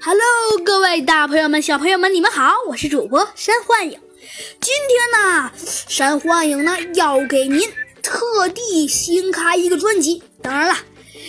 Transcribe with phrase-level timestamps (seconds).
[0.00, 3.98] Hello，各位大朋友们、小朋友们，你们好，我是主播山幻影。
[4.60, 5.52] 今天呢，
[5.88, 7.68] 山幻影呢要给您
[8.00, 10.76] 特地新开一个专辑，当然了，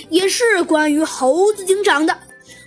[0.09, 2.19] 也是关于猴子警长的。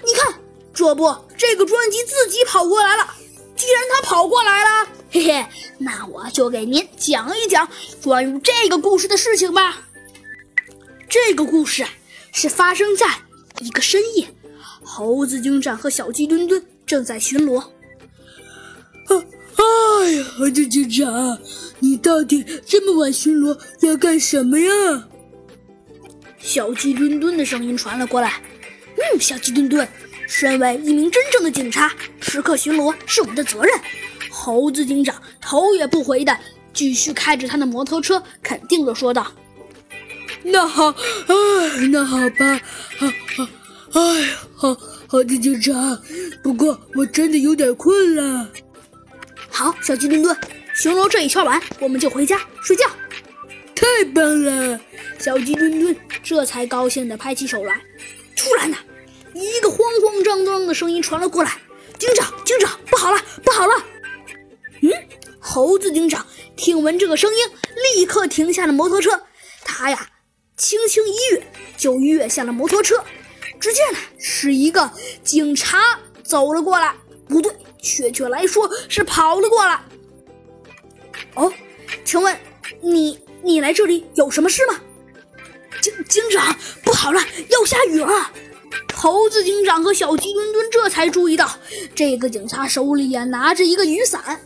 [0.04, 0.40] 你看，
[0.74, 3.08] 这不，这个专辑自己跑过来了。
[3.56, 5.46] 既然他跑过来了，嘿嘿，
[5.78, 7.68] 那我就给您讲一讲
[8.02, 9.82] 关于这个故事的事情吧。
[11.08, 11.86] 这个故事
[12.32, 13.06] 是发生在
[13.60, 14.26] 一个深夜。
[14.82, 17.62] 猴子警长和小鸡墩墩正在巡逻。
[19.08, 21.38] 哎呀，猴子警长，
[21.78, 25.08] 你到底这么晚巡逻要干什么呀？
[26.38, 28.42] 小鸡墩墩的声音传了过来。
[28.96, 29.86] 嗯，小鸡墩墩，
[30.26, 33.72] 身为一名真正的警察，时刻巡逻是我们的责任。
[34.30, 36.36] 猴子警长头也不回的
[36.72, 39.30] 继续开着他的摩托车，肯定的说道
[40.42, 42.60] ：“那好，哎，那好吧，
[42.98, 43.06] 好
[43.36, 43.46] 好。”
[44.00, 44.28] 哎呀，
[44.62, 44.76] 好
[45.08, 45.72] 好的警察，
[46.40, 48.48] 不过我真的有点困了。
[49.50, 50.36] 好，小鸡墩墩，
[50.72, 52.86] 巡逻这一圈完，我们就回家睡觉。
[53.74, 54.78] 太棒了，
[55.18, 57.80] 小鸡墩墩这才高兴地拍起手来。
[58.36, 58.76] 突然呢，
[59.34, 61.58] 一个慌慌张张的声音传了过来
[61.98, 63.74] ：“警长，警长，不好了，不好了！”
[64.80, 64.90] 嗯，
[65.40, 67.38] 猴子警长听闻这个声音，
[67.96, 69.24] 立刻停下了摩托车。
[69.64, 70.08] 他呀，
[70.56, 71.42] 轻轻一跃，
[71.76, 73.02] 就跃下了摩托车。
[73.62, 74.90] 只见呢，是一个
[75.22, 76.96] 警察走了过来，
[77.28, 79.80] 不对，确切来说是跑了过来。
[81.36, 81.52] 哦，
[82.04, 82.36] 请问
[82.80, 84.80] 你你来这里有什么事吗？
[85.80, 88.32] 警警长，不好了，要下雨了！
[88.96, 91.48] 猴子警长和小鸡墩墩这才注意到，
[91.94, 94.40] 这个警察手里呀拿着一个雨伞。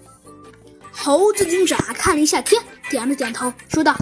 [0.93, 3.97] 猴子警长看了一下天，点了点头，说道：“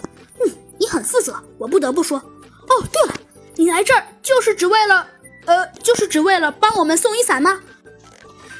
[0.45, 2.19] 嗯，你很负责，我不得不说。
[2.19, 3.15] 哦，对了。”
[3.57, 5.09] 你来这儿就是只为了，
[5.47, 7.61] 呃，就是只为了帮我们送雨伞吗？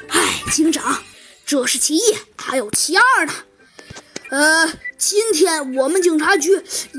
[0.07, 1.03] 哎，警长，
[1.45, 2.01] 这是其一，
[2.37, 3.33] 还有其二呢。
[4.31, 6.51] 呃，今天我们警察局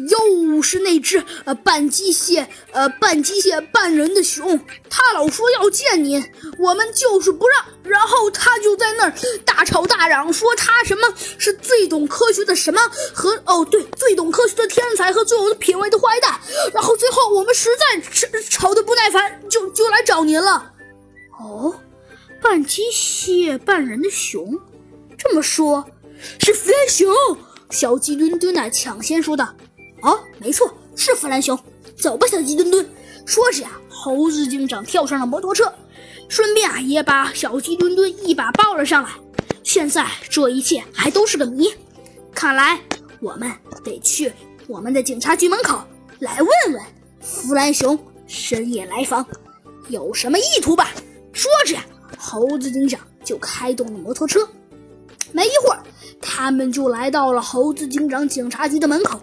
[0.08, 6.24] 又是那只呃半机械呃半机械半人的熊，他老说要见您，
[6.56, 9.12] 我们就是不让，然后他就在那儿
[9.44, 12.80] 大吵大嚷，说他什么是最懂科学的什么
[13.12, 16.40] 和哦对，最懂科学的天才和最有品味的坏蛋，
[17.36, 20.72] 我们实在吵吵得不耐烦，就就来找您了。
[21.38, 21.78] 哦，
[22.40, 24.58] 半机械半人的熊，
[25.18, 25.84] 这么说。
[26.40, 27.14] 是弗兰熊，
[27.68, 29.54] 小鸡墩墩呐抢先说道
[30.00, 31.58] ：“哦，没错，是弗兰熊。
[31.94, 32.88] 走吧，小鸡墩墩。”
[33.26, 35.70] 说着呀，猴子警长跳上了摩托车，
[36.30, 39.10] 顺便啊也把小鸡墩墩一把抱了上来。
[39.62, 41.68] 现在这一切还都是个谜，
[42.32, 42.80] 看来
[43.20, 43.52] 我们
[43.84, 44.32] 得去
[44.66, 45.84] 我们的警察局门口
[46.20, 46.82] 来问问
[47.26, 47.98] 弗兰熊
[48.28, 49.26] 深夜来访
[49.88, 50.92] 有什么意图吧。
[51.32, 51.76] 说着，
[52.16, 54.48] 猴子警长就开动了摩托车。
[55.32, 55.82] 没一会儿。
[56.20, 59.20] 他们就来到了猴子警长警察局的门口，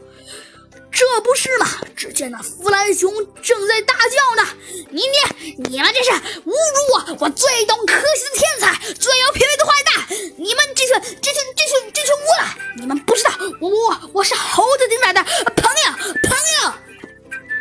[0.92, 1.66] 这不是吗？
[1.96, 3.12] 只见那弗兰熊
[3.42, 4.50] 正在大叫呢
[4.92, 6.53] ：“你你你们这是侮辱
[6.94, 7.18] 我！
[7.19, 10.18] 我最懂科学的天才，最有品位的坏蛋！
[10.38, 12.58] 你们这群这群这群这群无赖！
[12.78, 15.22] 你们不知道，我我我是猴子警长的！”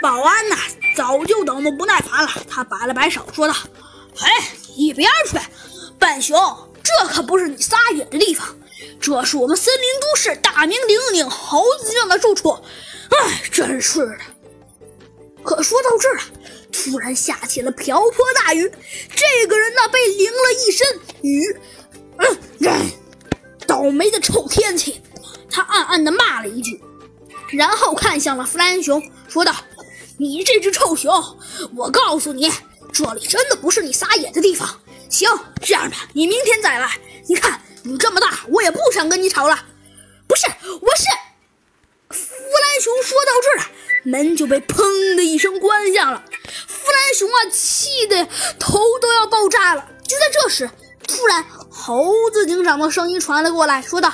[0.03, 0.57] 保安呐，
[0.97, 3.55] 早就等得不耐烦了，他摆了摆手，说道
[4.15, 4.29] ：“嘿，
[4.77, 5.39] 一边去！
[5.99, 6.37] 笨熊，
[6.83, 8.55] 这可不是你撒野的地方。”
[9.01, 14.19] 这是我们森林都市大名鼎鼎猴子警长的住处，哎，真是的。
[15.45, 16.25] 可说到这儿啊，
[16.73, 18.71] 突然下起了瓢泼大雨，
[19.15, 21.57] 这个人呢被淋了一身雨，
[22.19, 22.91] 嗯，
[23.67, 25.01] 倒霉的臭天气。
[25.51, 26.81] 他暗暗地骂了一句，
[27.53, 29.55] 然后看向了弗兰熊，说道
[30.23, 31.13] ：“你这只臭熊，
[31.77, 32.51] 我告诉你，
[32.93, 34.81] 这里真的不是你撒野的地方。
[35.11, 35.29] 行，
[35.61, 39.59] 这样吧，你明天再来，你看。”你这么大，我也不想跟你吵了。
[40.29, 41.05] 不是，我是。
[42.11, 43.71] 弗兰熊说到这儿啊，
[44.05, 46.23] 门就被砰的一声关上了。
[46.69, 48.25] 弗兰熊啊，气得
[48.57, 49.85] 头都要爆炸了。
[50.07, 50.71] 就在这时，
[51.09, 54.13] 突然猴子警长的声音传了过来，说道：“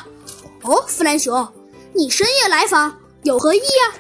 [0.65, 1.53] 哦，弗兰熊，
[1.93, 3.93] 你深夜来访，有何意呀？”，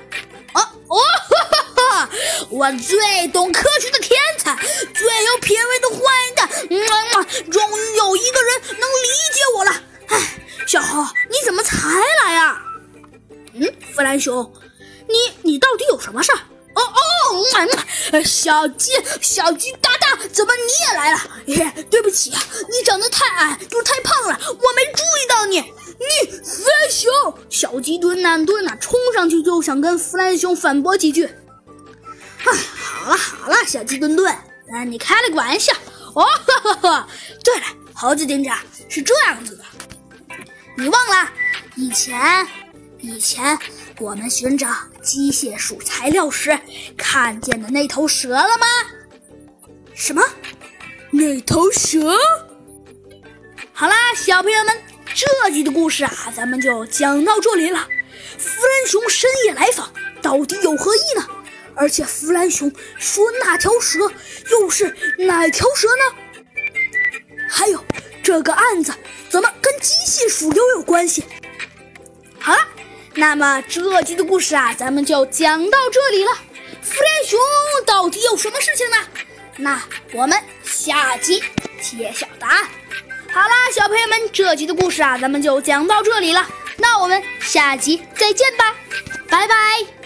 [0.52, 2.10] 啊哦，哈哈哈！
[2.50, 4.56] 我最懂科学的天才，
[4.94, 6.00] 最有品味的坏
[6.34, 6.48] 蛋，
[7.50, 9.82] 终于有一个人能理解我了。
[10.08, 11.76] 哎，小猴，你怎么才
[12.24, 12.62] 来呀？
[13.54, 14.52] 嗯，弗兰熊，
[15.08, 16.38] 你你到底有什么事儿？
[16.74, 21.20] 哦哦，小鸡小鸡大大，怎么你也来了？
[21.90, 22.40] 对不起啊，
[22.70, 24.77] 你长得太矮，又太胖了，我没。
[26.98, 31.26] 熊，小鸡墩呐墩呐，冲上去就想跟弗兰熊反驳几句。
[31.26, 34.34] 哎，好了好了，小鸡墩墩，
[34.68, 35.72] 那你开了个玩笑，
[36.14, 37.08] 哦，哈哈哈！
[37.44, 38.58] 对了，猴子警长
[38.88, 39.64] 是这样子的，
[40.76, 41.30] 你忘了
[41.76, 42.46] 以前
[43.00, 43.56] 以前
[44.00, 44.68] 我们寻找
[45.00, 46.58] 机械鼠材料时
[46.96, 48.66] 看见的那头蛇了吗？
[49.94, 50.22] 什么？
[51.12, 52.16] 那头蛇？
[53.72, 54.74] 好啦，小朋友们，
[55.18, 57.88] 这集的故事啊，咱们就讲到这里了。
[58.38, 59.92] 弗兰熊深夜来访，
[60.22, 61.26] 到底有何意呢？
[61.74, 63.98] 而且弗兰熊说那条蛇
[64.52, 66.44] 又是哪条蛇呢？
[67.50, 67.84] 还有
[68.22, 68.94] 这个案子
[69.28, 71.24] 怎么跟机械鼠又有关系？
[72.38, 72.60] 好了，
[73.14, 76.30] 那么这集的故事啊，咱们就讲到这里了。
[76.80, 77.40] 弗兰熊
[77.84, 78.96] 到底有什么事情呢？
[79.56, 79.82] 那
[80.12, 81.42] 我们下集
[81.82, 82.68] 揭晓答案。
[83.30, 86.46] 好啦，小朋友们，这集的故事啊，咱们就讲到这里了。
[86.78, 88.74] 那我们下集再见吧，
[89.28, 89.97] 拜拜。